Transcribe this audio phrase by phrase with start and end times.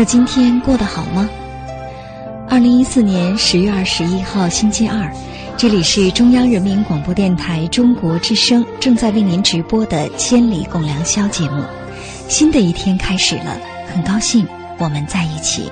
[0.00, 1.28] 那今天过得好吗？
[2.48, 5.12] 二零一四年十月二十一号星期二，
[5.58, 11.62] 这里是中央人民广播电台中国之声正在为您直播的《千里共良宵》节目。
[12.28, 13.58] 新的一天开始了，
[13.92, 14.48] 很高兴
[14.78, 15.70] 我们在一起。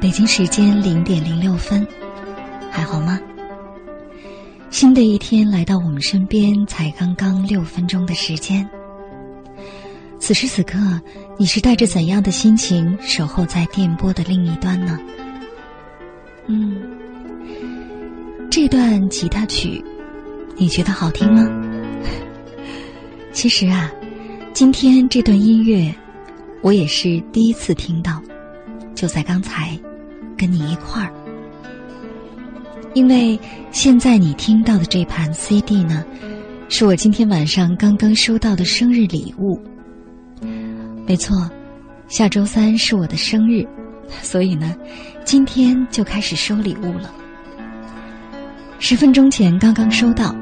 [0.00, 1.86] 北京时间零点零六分
[2.70, 3.18] 还好吗？
[4.70, 8.68] 新的一天来到我们身边才刚刚六分钟的时间。
[10.18, 10.78] 此时此刻
[11.38, 14.98] 你是带着怎样的心情守候在电波的另一端呢？
[16.46, 16.76] 嗯
[18.50, 19.82] 这段吉他曲
[20.62, 21.44] 你觉得好听吗？
[23.32, 23.90] 其实啊，
[24.52, 25.92] 今天这段音乐，
[26.60, 28.22] 我也是第一次听到，
[28.94, 29.76] 就在刚才，
[30.38, 31.12] 跟你一块儿。
[32.94, 33.36] 因为
[33.72, 36.04] 现在你听到的这盘 CD 呢，
[36.68, 39.60] 是我今天晚上刚刚收到的生日礼物。
[41.08, 41.36] 没错，
[42.06, 43.66] 下周三是我的生日，
[44.22, 44.76] 所以呢，
[45.24, 47.12] 今天就开始收礼物了。
[48.78, 50.32] 十分钟前刚刚收到，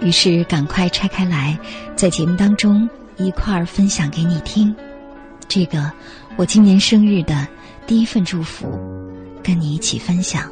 [0.00, 1.58] 于是赶快拆开来，
[1.94, 4.74] 在节目当中一块儿分享给你听。
[5.48, 5.90] 这个
[6.36, 7.46] 我今年生日的
[7.86, 8.66] 第一份祝福，
[9.42, 10.50] 跟你一起分享。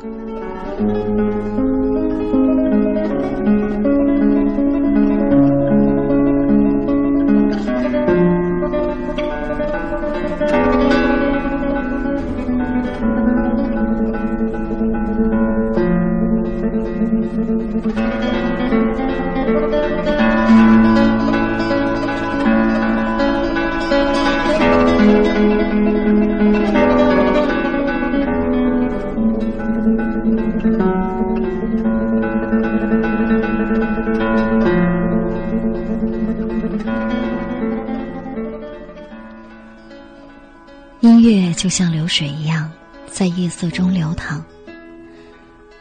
[41.58, 42.70] 就像流水一样，
[43.10, 44.42] 在夜色中流淌。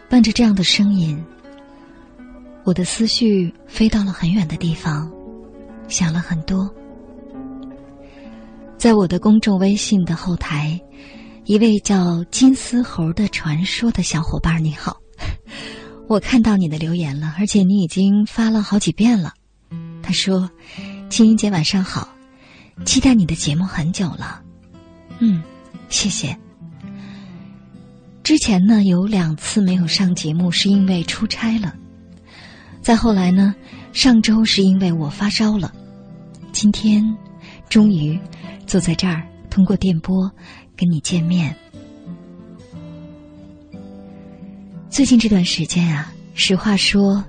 [0.10, 1.24] 伴着这样的声音，
[2.64, 5.08] 我的思绪飞到了很远的地方，
[5.88, 6.68] 想了很多。
[8.76, 10.82] 在我的公众微信的后台，
[11.46, 14.98] 一位叫金丝猴的传说的小伙伴，你好，
[16.10, 19.32] 我看到你的留言了，而且你已经发了好几遍了。
[20.02, 20.50] 他说
[21.08, 22.10] ：“青音姐晚上好，
[22.84, 24.42] 期待你的节目很久了。”
[25.20, 25.44] 嗯，
[25.90, 26.38] 谢谢。
[28.24, 31.74] 之前呢有两次没有上节目，是因为出差了。
[32.82, 33.56] 再后来呢，
[33.94, 35.74] 上周是因为我发烧了。
[36.52, 37.04] 今天，
[37.70, 38.20] 终于
[38.66, 40.32] 坐在这儿，通过电波
[40.76, 41.56] 跟你见面。
[44.90, 47.24] 最近这段时间啊，实话说，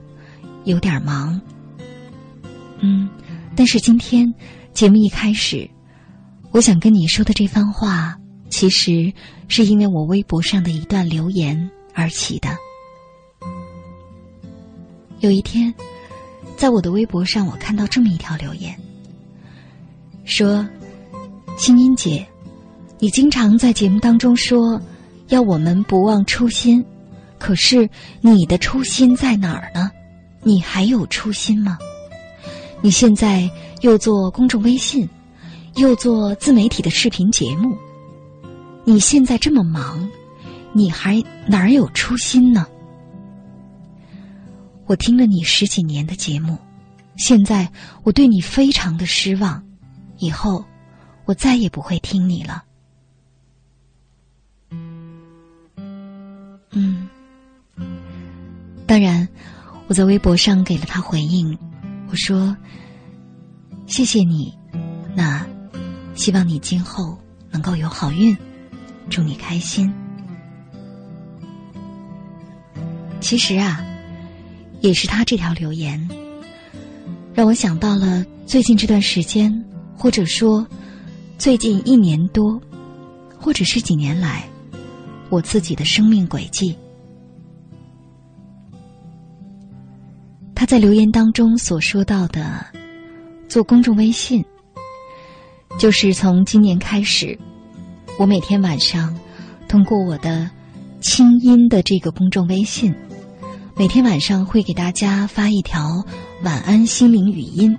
[0.64, 1.40] 有点忙。
[2.80, 3.08] 嗯，
[3.54, 4.32] 但是今天
[4.72, 5.68] 节目一开始。
[6.50, 8.16] 我想跟你说的这番话，
[8.48, 9.12] 其实
[9.48, 12.48] 是因为我微博上的一段留言而起的。
[15.20, 15.72] 有一天，
[16.56, 18.74] 在我的微博上，我看到这么一条留言，
[20.24, 20.66] 说
[21.56, 22.26] ：“青音姐，
[22.98, 24.80] 你经常在节目当中说
[25.28, 26.84] 要我们不忘初心，
[27.38, 27.88] 可是
[28.20, 29.90] 你的初心在哪儿呢？
[30.42, 31.78] 你还有初心吗？
[32.80, 33.50] 你现在
[33.80, 35.08] 又做公众微信。”
[35.76, 37.76] 又做自媒体的视频节目，
[38.88, 40.08] 你现在这么忙，
[40.72, 42.66] 你还哪儿有初心呢？
[44.86, 46.56] 我听了你十几年的节目，
[47.14, 47.70] 现在
[48.02, 49.62] 我对你非常的失望，
[50.16, 50.64] 以后
[51.26, 52.64] 我再也不会听你了。
[56.70, 57.06] 嗯，
[58.86, 59.28] 当然，
[59.86, 61.58] 我在微博上给了他回应，
[62.08, 62.56] 我说
[63.86, 64.50] ：“谢谢你。”
[65.14, 65.46] 那。
[66.14, 67.16] 希望你今后
[67.50, 68.36] 能够有好运，
[69.08, 69.92] 祝你开心。
[73.20, 73.84] 其实啊，
[74.80, 76.08] 也是他这条留言，
[77.34, 79.52] 让我想到了最近这段时间，
[79.96, 80.66] 或者说
[81.36, 82.60] 最近一年多，
[83.36, 84.48] 或者是几年来，
[85.30, 86.76] 我自己的生命轨迹。
[90.54, 92.64] 他在留言当中所说到的，
[93.48, 94.44] 做公众微信。
[95.78, 97.38] 就是从今年开始，
[98.18, 99.16] 我每天晚上
[99.68, 100.50] 通过我的
[101.00, 102.92] 清音的这个公众微信，
[103.76, 106.04] 每天晚上会给大家发一条
[106.42, 107.78] 晚安心灵语音。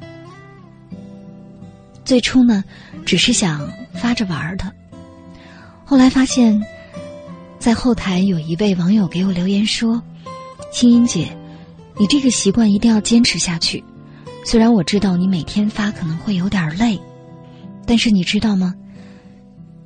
[2.05, 2.63] 最初呢，
[3.05, 4.72] 只是想发着玩的，
[5.84, 6.58] 后来发现，
[7.60, 10.01] 在后台有一位网友给我留言说
[10.72, 11.36] ：“清音姐，
[11.98, 13.84] 你这个习惯一定要坚持下去。
[14.46, 16.98] 虽然我知道你每天发可能会有点累。”
[17.86, 18.74] 但是你知道吗？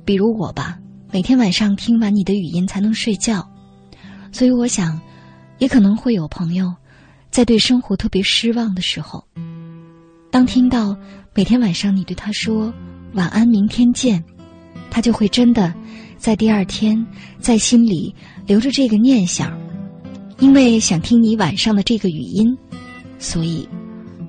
[0.04, 0.78] 比如我吧，
[1.10, 3.48] 每天晚上听完你的语音才能睡觉，
[4.32, 5.00] 所以我想，
[5.58, 6.70] 也可能会有朋友，
[7.30, 9.24] 在对生活特别失望的时候，
[10.30, 10.94] 当听到
[11.34, 12.72] 每天晚上你对他说
[13.14, 14.22] “晚安，明天见”，
[14.90, 15.72] 他就会真的
[16.18, 17.06] 在第二天
[17.40, 18.14] 在心里
[18.46, 19.58] 留着这个念想，
[20.38, 22.54] 因为想听你晚上的这个语音，
[23.18, 23.66] 所以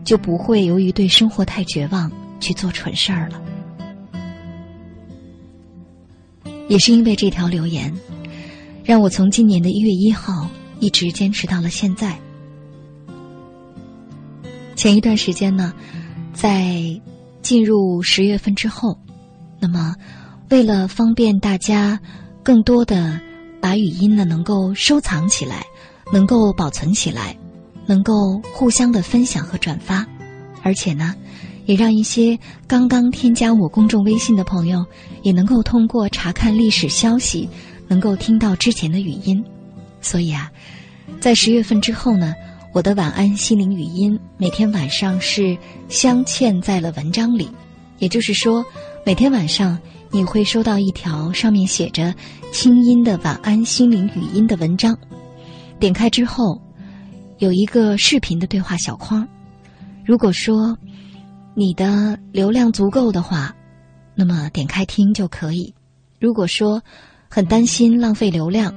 [0.06, 3.42] 就不会由于对生活太绝望去做蠢事儿了。
[6.68, 7.94] 也是因为这条留言，
[8.84, 12.18] 让我从今年的一月一号一直坚持到了现在。
[14.76, 15.74] 前一段时间呢，
[16.34, 17.00] 在
[17.42, 19.00] 进入十月份之后，
[19.60, 19.96] 那么
[20.50, 22.00] 为了方便大家
[22.44, 23.20] 更多的
[23.62, 25.64] 把语音呢能够收藏起来，
[26.12, 27.38] 能够保存起来，
[27.86, 30.06] 能够互相的分享和转发，
[30.62, 31.16] 而且呢，
[31.66, 34.86] 也让一些刚刚添加我公众微信的朋友
[35.22, 37.50] 也能够通过查看历史消息，
[37.88, 39.44] 能够听到之前的语音。
[40.02, 40.52] 所以啊，
[41.20, 42.34] 在十月份之后呢。
[42.76, 45.58] 我的晚安心灵语音每天晚上是
[45.88, 47.50] 镶嵌在了文章里，
[48.00, 48.66] 也就是说，
[49.06, 49.80] 每天晚上
[50.12, 52.14] 你会收到一条上面写着
[52.52, 54.94] 清音的晚安心灵语音的文章。
[55.80, 56.62] 点开之后，
[57.38, 59.26] 有一个视频的对话小框。
[60.04, 60.78] 如果说
[61.58, 63.56] 你的流量足够的话，
[64.14, 65.74] 那么点开听就可以；
[66.20, 66.84] 如果说
[67.30, 68.74] 很担心浪费流量，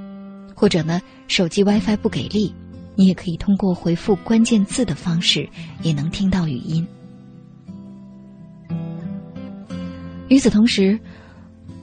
[0.54, 2.54] 或者呢手机 WiFi 不给力。
[2.94, 5.49] 你也可以通过回复关键字的方式，
[5.82, 6.87] 也能听到语音。
[10.28, 10.99] 与此同时，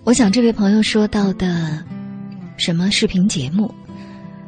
[0.04, 1.82] 我想这位朋友说到的
[2.58, 3.74] 什么视频节目，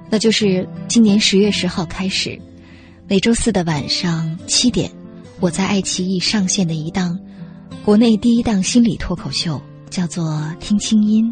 [0.09, 2.37] 那就是今年十月十号开始，
[3.07, 4.91] 每周四的晚上七点，
[5.39, 7.17] 我在爱奇艺上线的一档
[7.85, 10.25] 国内第一档心理脱口秀，叫做
[10.57, 11.31] 《听清音》。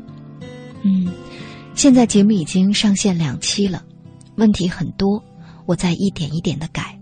[0.83, 1.07] 嗯，
[1.73, 3.83] 现在节目已经上线两期了。
[4.35, 5.21] 问题很多，
[5.65, 6.97] 我在一点一点的改。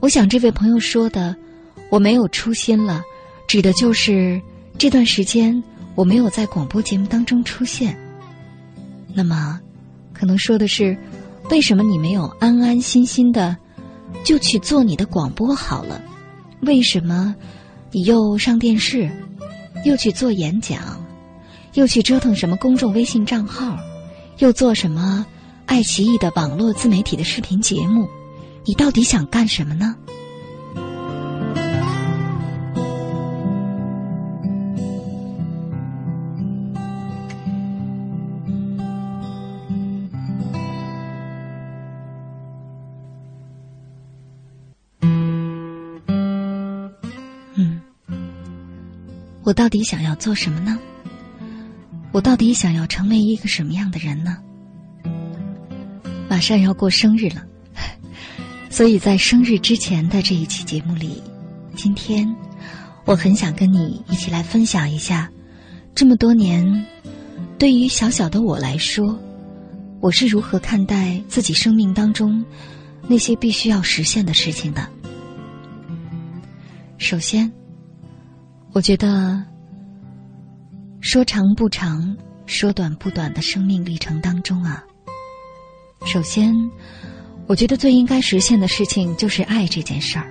[0.00, 1.34] 我想这位朋友说的
[1.90, 3.02] “我没有初心了”，
[3.48, 4.40] 指的就是
[4.78, 5.60] 这段时间
[5.94, 7.98] 我没有在广播节目当中出现。
[9.12, 9.58] 那么，
[10.12, 10.96] 可能说的是，
[11.50, 13.56] 为什么你没有安安心心的
[14.22, 16.00] 就去做你的广播好了？
[16.60, 17.34] 为什么
[17.90, 19.10] 你又上电视，
[19.84, 21.04] 又去做演讲，
[21.74, 23.78] 又去折腾什么公众微信账号，
[24.38, 25.26] 又做什么？
[25.66, 28.06] 爱奇艺的网络自媒体的视频节目，
[28.66, 29.96] 你到底想干什么呢？
[49.44, 50.78] 我到底想要做什么呢？
[52.12, 54.38] 我到底想要成为一个什么样的人呢？
[56.28, 57.44] 马上要过生日了，
[58.70, 61.22] 所以在生日之前的这一期节目里，
[61.76, 62.26] 今天
[63.04, 65.30] 我很想跟你一起来分享一下，
[65.94, 66.86] 这么多年
[67.58, 69.18] 对于小小的我来说，
[70.00, 72.42] 我是如何看待自己生命当中
[73.06, 74.88] 那些必须要实现的事情的。
[76.96, 77.52] 首先，
[78.74, 79.40] 我觉得
[81.00, 84.82] 说长不长，说短不短的生命历程当中啊。
[86.04, 86.52] 首先，
[87.46, 90.28] 我觉得最应该实现的事情就是爱这件事儿。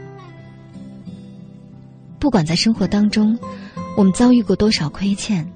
[2.20, 3.40] 不管在生活当中，
[3.96, 5.50] 我们遭遇过多少亏欠，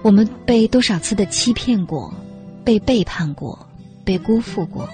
[0.00, 2.10] 我们被多少次的欺骗过，
[2.64, 3.68] 被背叛过，
[4.06, 4.88] 被辜负过，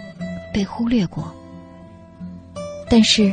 [0.52, 1.32] 被忽略过。
[2.88, 3.32] 但是，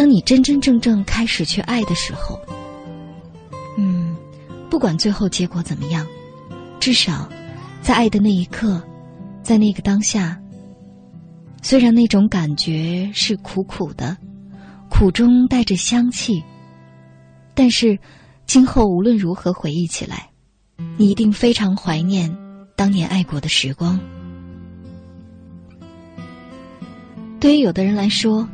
[0.00, 2.40] 当你真真正正开始去爱的时候，
[3.76, 4.16] 嗯，
[4.70, 6.06] 不管最后结果怎么样，
[6.80, 7.28] 至少
[7.82, 8.82] 在爱的那一刻。
[9.42, 10.40] 在那个当下，
[11.60, 14.16] 虽然那种感觉是苦苦的，
[14.88, 16.42] 苦中带着香气，
[17.52, 17.98] 但是
[18.46, 20.30] 今后无论如何回忆起来，
[20.96, 22.34] 你一定非常怀念
[22.74, 24.00] 当年爱过的时光。
[27.38, 28.48] 对于有的人来说，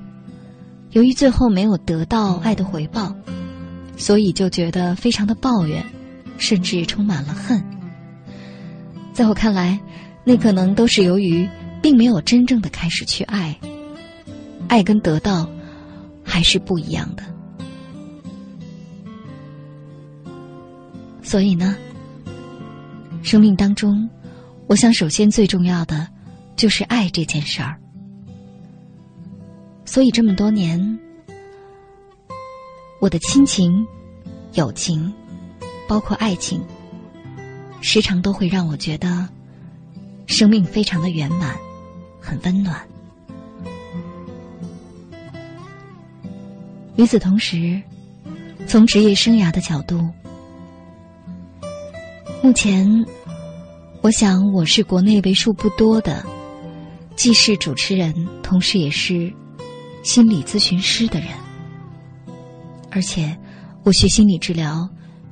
[0.96, 3.14] 由于最后没有得到爱的回报，
[3.98, 5.84] 所以就觉得非常的抱怨，
[6.38, 7.62] 甚至充满了恨。
[9.12, 9.78] 在我看来。
[10.28, 11.48] 那可能都是由于
[11.80, 13.56] 并没有真正的开始去爱，
[14.66, 15.48] 爱跟得到
[16.24, 17.22] 还是不一样的。
[21.22, 21.76] 所以呢，
[23.22, 24.10] 生命当中，
[24.66, 26.08] 我想首先最重要的
[26.56, 27.78] 就是爱这件事儿。
[29.86, 30.98] 所以这么多年，
[33.00, 33.86] 我的亲情、
[34.52, 35.10] 友情，
[35.88, 36.60] 包括爱情，
[37.80, 39.26] 时常都会让我觉得。
[40.26, 41.56] 生命非常的圆满，
[42.20, 42.76] 很温暖。
[46.96, 47.80] 与此同时，
[48.66, 50.04] 从职业生涯的角度，
[52.42, 53.06] 目前，
[54.02, 56.26] 我想我是国内为数不多的，
[57.14, 58.12] 既是主持人，
[58.42, 59.32] 同时也是
[60.06, 61.30] 心理咨询师的人。
[62.92, 63.36] 而且，
[63.82, 64.88] 我学心理治疗，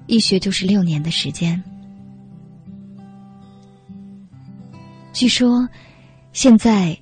[0.08, 1.62] 一学就是六年的时间。
[5.12, 5.68] 据说，
[6.32, 6.98] 现在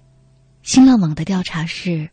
[0.63, 2.07] 新浪网的调查是，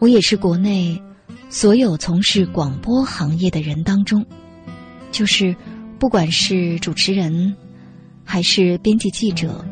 [0.00, 1.00] 我也是国内
[1.48, 4.26] 所有从事广播行业的人当中，
[5.12, 5.54] 就是
[6.00, 7.56] 不管是主持人
[8.24, 9.64] 还是编辑记者，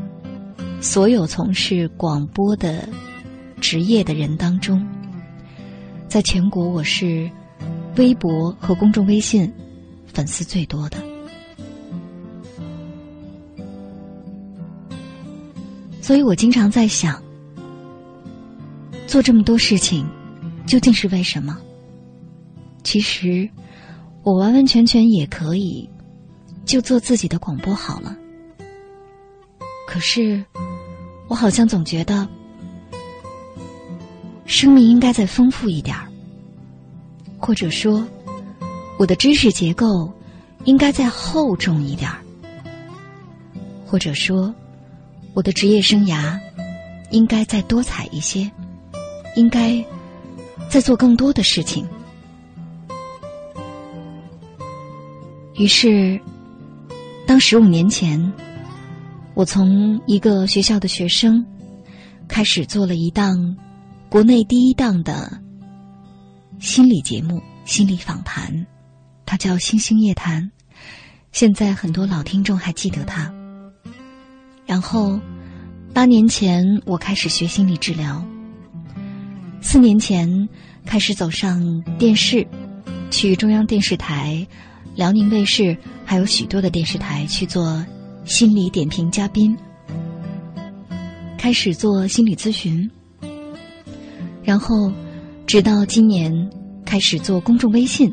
[0.81, 2.89] 所有从事广播的
[3.61, 4.87] 职业的人当中，
[6.11, 7.31] 在全国我是
[7.97, 9.51] 微博和公众微信
[10.13, 10.99] 粉丝最多的。
[16.03, 17.23] 所以我经常在想，
[19.07, 20.05] 做这么多事情，
[20.67, 21.57] 究竟是为什么？
[22.83, 23.49] 其实，
[24.25, 25.89] 我完完全全也可以，
[26.65, 28.17] 就做自己的广播好了。
[29.87, 30.45] 可是，
[31.29, 32.27] 我好像总觉得，
[34.51, 36.09] 生命应该再丰富一点儿，
[37.39, 38.05] 或者说，
[38.99, 40.13] 我的知识结构
[40.65, 42.19] 应该再厚重一点儿，
[43.87, 44.53] 或者说。
[45.33, 46.37] 我的职业生涯
[47.13, 48.51] 应该再多彩一些，
[49.37, 49.83] 应该
[50.69, 51.87] 再做更多的事情。
[55.55, 56.21] 于是，
[57.29, 58.21] 当十五年前，
[59.35, 61.47] 我从一个学校的学生
[62.27, 63.57] 开始做了一档
[64.11, 65.41] 国内第一档的
[66.59, 68.67] 心理节目——心理访谈，
[69.25, 70.43] 它叫《星星夜谈》。
[71.31, 73.33] 现在很多老听众还记得它。
[74.67, 75.21] 然后，
[75.95, 78.21] 八年前我开始学心理治疗。
[79.61, 80.49] 四年前
[80.85, 81.63] 开始走上
[81.97, 82.45] 电视，
[83.13, 84.45] 去中央电视台、
[84.97, 87.87] 辽宁卫视，还有许多的电视台去做
[88.25, 89.57] 心理点评嘉宾，
[91.39, 92.91] 开始做心理咨询。
[94.51, 94.93] 然后，
[95.47, 96.51] 直到今年
[96.85, 98.13] 开始做公众微信，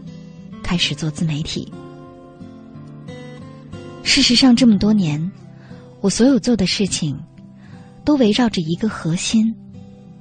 [0.62, 1.74] 开始做自媒体。
[4.04, 5.32] 事实上，这么多年。
[6.00, 7.20] 我所有做的事情，
[8.06, 9.52] 都围绕着一个核心，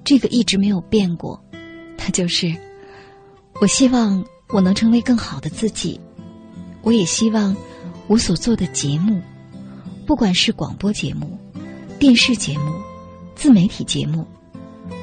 [0.04, 1.38] 这个一直没有变过，
[1.98, 2.50] 它就是：
[3.60, 6.00] 我希望我能成为更好的自己。
[6.80, 7.54] 我也希望
[8.06, 9.20] 我所做的节目，
[10.06, 11.38] 不管是广播节目、
[11.98, 12.72] 电视节目、
[13.34, 14.26] 自媒体节目，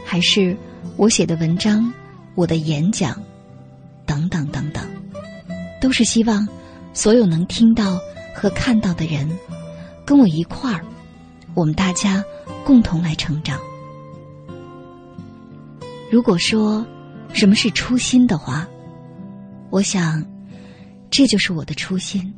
[0.04, 0.58] 还是
[0.96, 1.92] 我写的文章、
[2.36, 3.22] 我的演讲
[4.06, 4.86] 等等等等，
[5.82, 6.48] 都是希望
[6.94, 8.00] 所有能听到
[8.34, 9.30] 和看到的人。
[10.06, 10.86] 跟我一块儿，
[11.54, 12.24] 我们大家
[12.66, 13.60] 共同来成长。
[16.12, 16.86] 如果说
[17.34, 18.68] 什么是初心的话，
[19.70, 20.24] 我想
[21.10, 22.34] 这就是我的初心。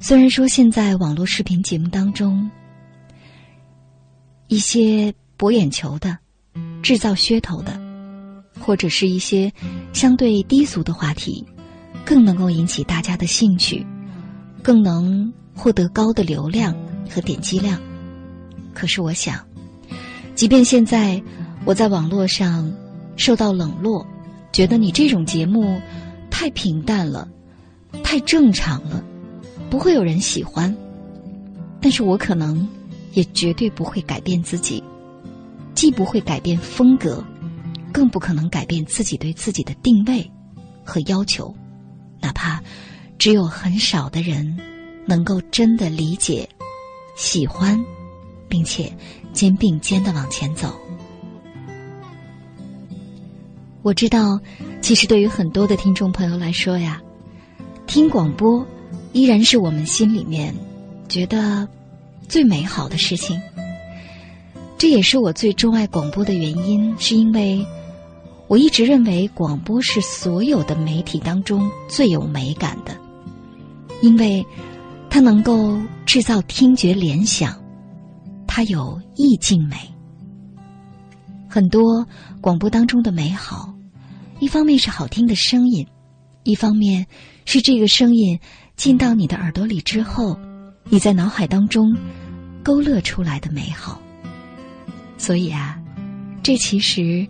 [0.00, 2.50] 虽然说现在网络视频节目当中，
[4.46, 6.16] 一些博眼球的、
[6.82, 7.80] 制造噱头的，
[8.58, 9.52] 或者是一些
[9.92, 11.46] 相对低俗的话题，
[12.04, 13.86] 更能够引起大家的兴趣，
[14.62, 15.32] 更能。
[15.54, 16.74] 获得高的流量
[17.10, 17.78] 和点击量，
[18.72, 19.38] 可是我想，
[20.34, 21.22] 即便现在
[21.66, 22.72] 我在网络上
[23.16, 24.04] 受到冷落，
[24.50, 25.78] 觉得你这种节目
[26.30, 27.28] 太平淡了，
[28.02, 29.04] 太正常了，
[29.68, 30.74] 不会有人喜欢。
[31.82, 32.66] 但是我可能
[33.12, 34.82] 也绝对不会改变自己，
[35.82, 37.24] 既不会改变风格，
[37.90, 40.30] 更不可能改变自己对自己的定位
[40.84, 41.52] 和要求，
[42.20, 42.62] 哪怕
[43.18, 44.56] 只有很少的人。
[45.04, 46.48] 能够真的理解、
[47.16, 47.84] 喜欢，
[48.48, 48.96] 并且
[49.32, 50.72] 肩并肩的往前走。
[53.82, 54.38] 我知道，
[54.80, 57.02] 其实对于很多的听众朋友来说呀，
[57.88, 58.64] 听广播
[59.12, 60.54] 依然是我们心里面
[61.08, 61.66] 觉得
[62.28, 63.42] 最美好的事情。
[64.78, 67.64] 这也是我最钟爱广播的原因，是因为
[68.48, 72.96] 我一直认为广播是所有的媒体当中最有美感的，
[74.00, 74.44] 因为。
[75.14, 77.54] 它能够制造听觉联想，
[78.46, 79.76] 它有意境美。
[81.50, 82.06] 很多
[82.40, 83.74] 广播当中的美好，
[84.40, 85.86] 一方面是好听的声音，
[86.44, 87.06] 一方面
[87.44, 88.40] 是这个声音
[88.74, 90.34] 进到你的耳朵里之后，
[90.84, 91.94] 你在脑海当中
[92.62, 94.00] 勾勒出来的美好。
[95.22, 95.80] 所以啊，
[96.42, 97.24] 这其实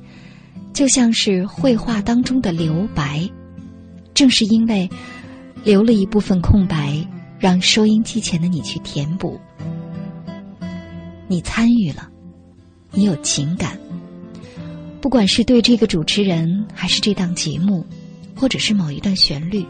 [0.73, 3.29] 就像是绘画当中的留白，
[4.15, 4.89] 正是因为
[5.63, 7.07] 留了一部分空白。
[7.39, 9.37] 让收音机前的你去填补，
[11.27, 12.09] 你参与了，
[12.93, 13.77] 你有情感，
[15.01, 17.85] 不管是对这个主持人，还是这档节目，
[18.37, 19.67] 或者是某一段旋律，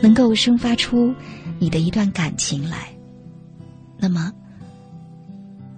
[0.00, 1.12] 能够生发出
[1.58, 2.96] 你的一段感情来。
[3.98, 4.32] 那么，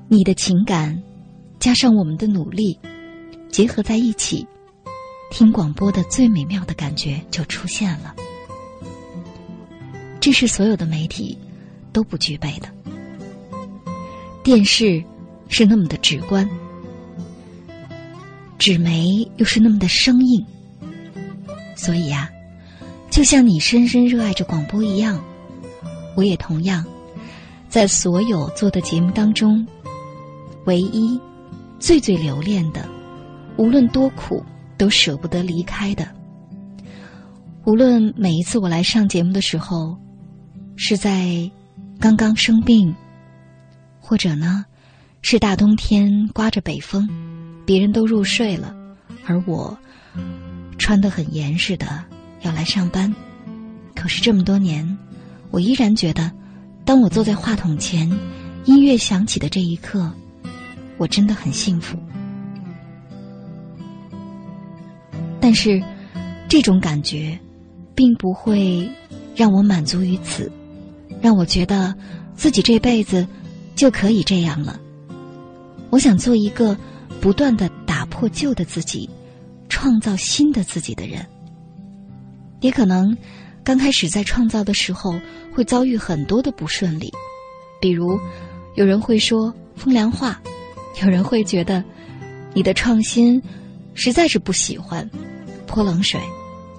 [0.06, 1.02] 你的情感
[1.58, 2.78] 加上我们的努力，
[3.50, 4.46] 结合在一起，
[5.30, 8.14] 听广播的最美妙的感觉就出现了。
[10.20, 11.36] 这是所有的媒体
[11.92, 12.68] 都不具备的。
[14.42, 15.02] 电视
[15.48, 16.48] 是那么的直观，
[18.58, 20.44] 纸媒又是那么的生硬，
[21.76, 22.30] 所以呀，
[23.10, 25.22] 就像你深深热爱着广播一样，
[26.16, 26.84] 我也同样。
[27.68, 29.66] 在所有做的节目当中，
[30.64, 31.20] 唯一
[31.78, 32.88] 最最留恋的，
[33.56, 34.44] 无论多苦
[34.76, 36.06] 都舍不得离开的。
[37.64, 39.96] 无论每一次我来上节目的时候，
[40.76, 41.50] 是在
[42.00, 42.94] 刚刚生病，
[44.00, 44.64] 或者呢
[45.22, 47.08] 是大冬天刮着北风，
[47.66, 48.74] 别人都入睡了，
[49.26, 49.76] 而我
[50.78, 52.04] 穿得很严实的
[52.42, 53.14] 要来上班。
[53.94, 54.98] 可是这么多年，
[55.50, 56.30] 我依然觉得。
[56.84, 58.10] 当我坐在话筒前，
[58.64, 60.10] 音乐响起的这一刻，
[60.98, 61.96] 我真的很幸福。
[65.40, 65.82] 但是，
[66.48, 67.38] 这种感觉，
[67.94, 68.86] 并不会
[69.34, 70.50] 让我满足于此，
[71.22, 71.94] 让我觉得
[72.34, 73.26] 自己这辈子
[73.74, 74.78] 就可以这样了。
[75.90, 76.76] 我想做一个
[77.20, 79.08] 不断的打破旧的自己，
[79.68, 81.24] 创造新的自己的人。
[82.60, 83.16] 也可能。
[83.64, 85.14] 刚开始在创造的时候，
[85.54, 87.12] 会遭遇很多的不顺利，
[87.82, 88.18] 比如，
[88.76, 90.40] 有人会说风凉话，
[91.02, 91.82] 有人会觉得
[92.52, 93.40] 你的创新
[93.94, 95.08] 实在是不喜欢，
[95.66, 96.20] 泼冷水，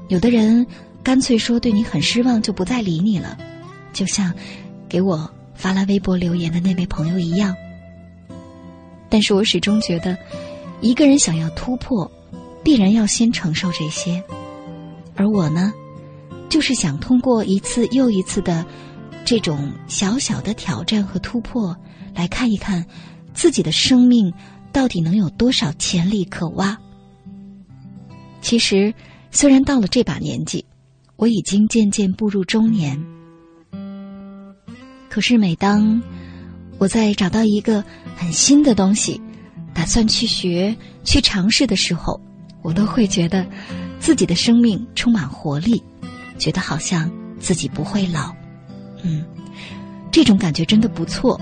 [0.07, 0.65] 有的人
[1.01, 3.37] 干脆说对你很失望，就不再理你了，
[3.93, 4.33] 就像
[4.87, 7.55] 给我发来微博留言的那位朋友一样。
[9.09, 10.17] 但是我始终觉得，
[10.81, 12.09] 一个人想要突破，
[12.63, 14.21] 必然要先承受这些，
[15.15, 15.73] 而我呢？
[16.49, 18.65] 就是想通过一次又一次的
[19.23, 21.75] 这种小小的挑战和突破，
[22.15, 22.83] 来看一看
[23.33, 24.33] 自己的生命
[24.71, 26.77] 到底能有多少潜力可挖。
[28.41, 28.93] 其实，
[29.31, 30.63] 虽然到了这把年纪，
[31.15, 32.97] 我已经渐渐步入中年，
[35.09, 36.01] 可是每当
[36.77, 37.83] 我在找到一个
[38.15, 39.19] 很新的东西，
[39.73, 42.19] 打算去学、去尝试的时候，
[42.61, 43.45] 我都会觉得
[43.99, 45.83] 自己的生命充满活力。
[46.37, 48.33] 觉得好像自己不会老，
[49.03, 49.25] 嗯，
[50.09, 51.37] 这种感觉真的不错。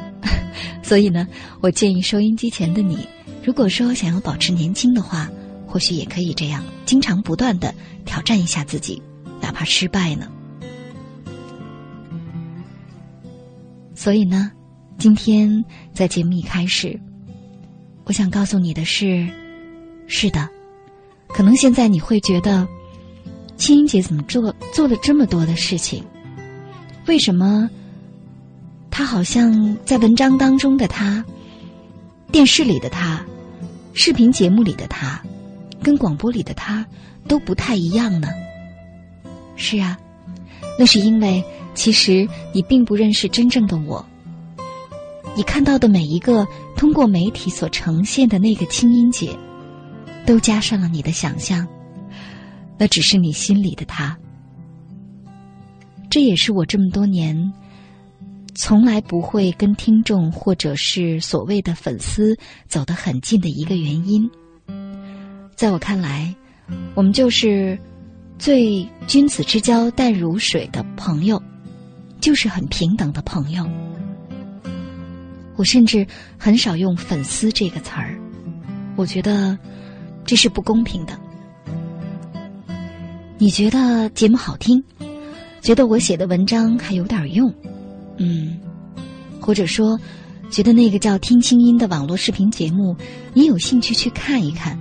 [0.87, 1.27] 所以呢，
[1.59, 3.05] 我建议收音机前的你，
[3.43, 5.29] 如果说想要保持年轻的话，
[5.67, 9.01] 或许也可以这样，经常不断的挑战一下自己，
[9.41, 10.29] 哪怕失败呢。
[13.93, 14.49] 所以呢，
[14.97, 16.97] 今天在节目一开始，
[18.05, 19.27] 我想告诉你的是，
[20.07, 20.47] 是的，
[21.27, 22.65] 可能现在你会觉得。
[23.57, 26.03] 青音姐怎么做做了这么多的事情？
[27.07, 27.67] 为什么
[28.97, 31.23] 他好像在文章当中的他、
[32.31, 33.23] 电视里的他、
[33.93, 35.21] 视频节目里的他，
[35.83, 36.83] 跟广播里的他
[37.27, 38.27] 都不太一样呢？
[39.55, 39.95] 是啊，
[40.79, 41.43] 那是因为
[41.75, 44.03] 其实你并不认识真正的我。
[45.35, 49.37] 你看到的每一个通过媒体所呈现的那个青音姐，
[50.25, 51.67] 都加上了你的想象。
[52.79, 54.17] 那只是你心里的他，
[56.09, 57.53] 这也是我这么多年
[58.57, 62.35] 从来不会跟听众或者是所谓的粉丝
[62.67, 64.27] 走得很近的一个原因。
[65.55, 66.35] 在我看来，
[66.95, 67.77] 我们就是
[68.39, 71.41] 最君子之交淡如水的朋友，
[72.19, 73.63] 就是很平等的朋友。
[75.55, 78.19] 我甚至很少用“粉丝”这个词儿，
[78.95, 79.57] 我觉得
[80.25, 81.13] 这是不公平的。
[83.37, 84.83] 你觉得节目好听，
[85.61, 87.53] 觉得我写的文章还有点用，
[88.17, 88.59] 嗯，
[89.39, 89.99] 或者说，
[90.49, 92.95] 觉得那个叫“听清音”的网络视频节目，
[93.33, 94.77] 你有兴趣去看一看，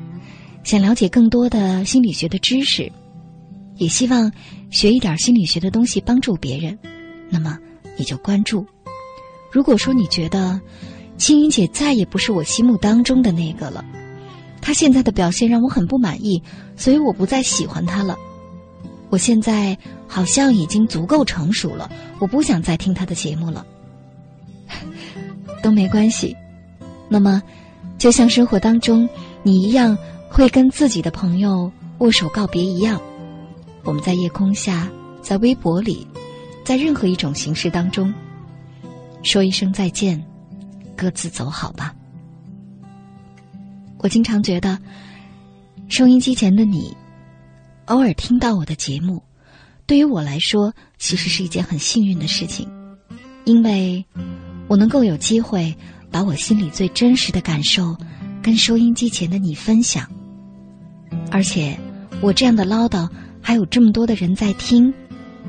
[0.64, 2.90] 想了解更多的心理学的知识，
[3.76, 4.30] 也希望
[4.70, 6.78] 学一点心理学的东西帮助别人，
[7.28, 7.58] 那么
[7.98, 8.64] 你就关注。
[9.52, 10.60] 如果说你觉得
[11.16, 13.84] 青音姐再也不是我心目当中的那个了，
[14.60, 16.42] 她现在的表现让我很不满意，
[16.76, 18.16] 所以我不再喜欢她了。
[19.16, 19.74] 我现在
[20.06, 23.66] 好像已经足够成熟了，我不想再听他的节目了，
[25.64, 26.36] 都没关系。
[27.08, 27.42] 那么，
[27.96, 29.08] 就像生活当中
[29.42, 29.96] 你一样
[30.28, 33.00] 会跟自己的朋友握手告别一样，
[33.84, 34.86] 我们在夜空下，
[35.22, 36.06] 在微博里，
[36.62, 38.12] 在任何一种形式当中，
[39.22, 40.22] 说一声再见，
[40.94, 41.94] 各自走好吧。
[43.96, 44.78] 我经常觉得，
[45.88, 46.94] 收音机前的你。
[47.86, 49.22] 偶尔听到我的节目，
[49.86, 52.68] 对于我来说，其实是一件很幸运的事情，
[53.44, 54.04] 因为
[54.66, 55.72] 我能够有机会
[56.10, 57.96] 把我心里最真实的感受
[58.42, 60.04] 跟收音机前的你分享，
[61.30, 61.78] 而且
[62.20, 63.08] 我这样的唠叨
[63.40, 64.92] 还有这么多的人在听，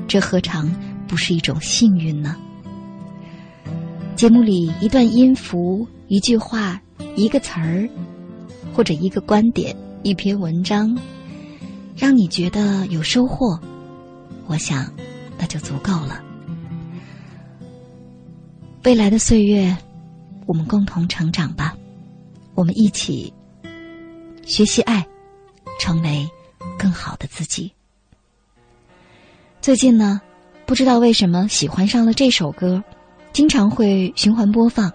[0.06, 0.72] 这何尝
[1.08, 2.36] 不是一种幸运呢？
[4.14, 6.80] 节目里一段音符、一句话、
[7.16, 7.88] 一个词儿，
[8.72, 10.96] 或者一个观点、一篇文章，
[11.98, 13.58] 让你觉得有收获。
[14.46, 14.90] 我想，
[15.36, 16.22] 那就足够了。
[18.84, 19.76] 未来的岁月，
[20.46, 21.76] 我们共同成长吧。
[22.54, 23.32] 我们一起
[24.46, 25.04] 学习爱，
[25.80, 26.26] 成为
[26.78, 27.72] 更好的自己。
[29.60, 30.20] 最近呢，
[30.66, 32.82] 不知道为什么喜欢上了这首歌，
[33.32, 34.92] 经常会循环播放。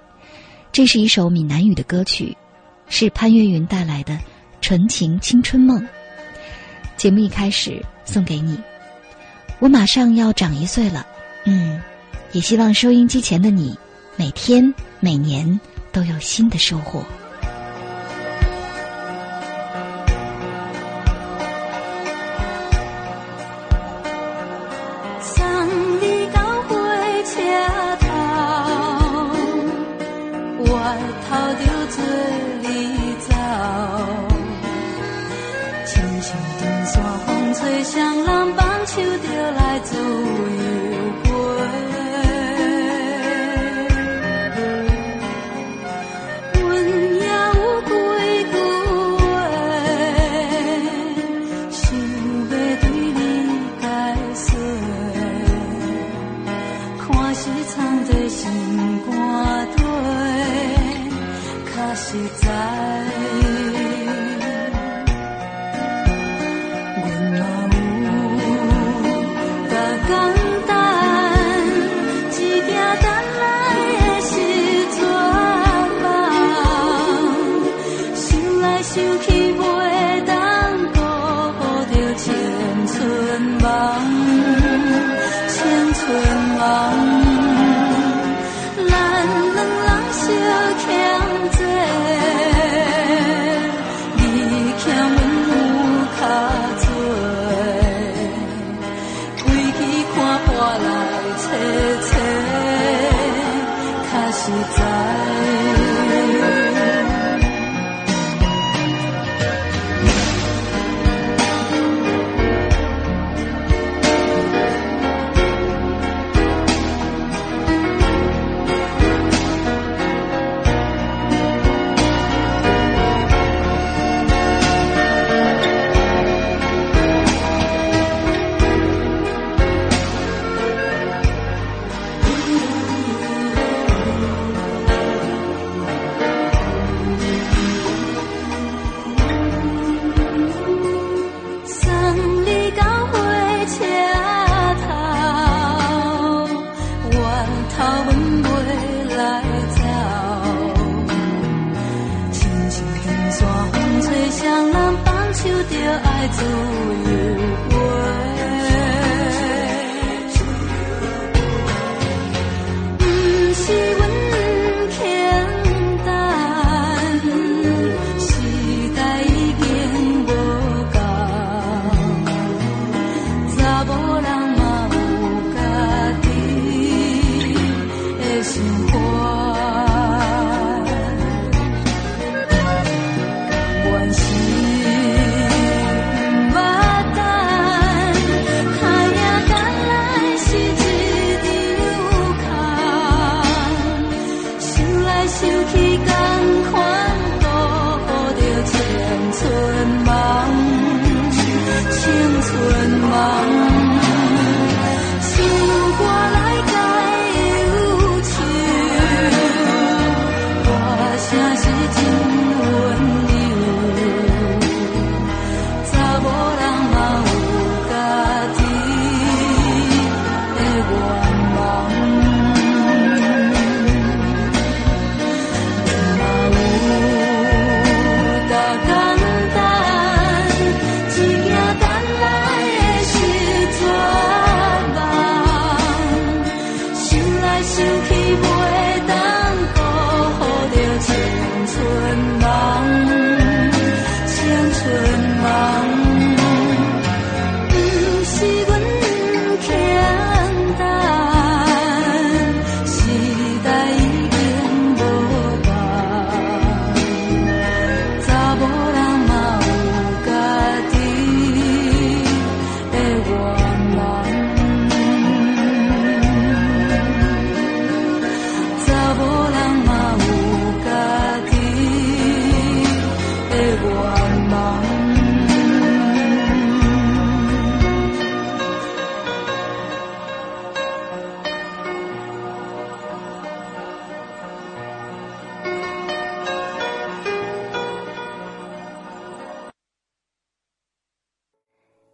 [0.71, 2.35] 这是一首闽南语的歌曲，
[2.87, 4.13] 是潘越云带来的
[4.61, 5.79] 《纯情青春梦》。
[6.97, 8.57] 节目一开始送给你。
[9.59, 11.05] 我马上要长一岁了，
[11.45, 11.81] 嗯，
[12.31, 13.77] 也希望收音机前的你，
[14.15, 15.59] 每天每年
[15.91, 17.05] 都有新的收获。